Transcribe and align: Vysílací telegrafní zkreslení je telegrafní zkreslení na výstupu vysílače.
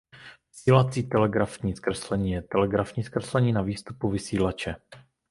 Vysílací 0.51 1.03
telegrafní 1.03 1.75
zkreslení 1.75 2.31
je 2.31 2.41
telegrafní 2.41 3.03
zkreslení 3.03 3.51
na 3.53 3.61
výstupu 3.61 4.09
vysílače. 4.09 4.75